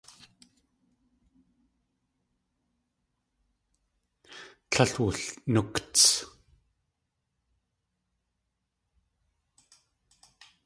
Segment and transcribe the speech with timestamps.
[4.71, 6.03] Tlél wulnúkts.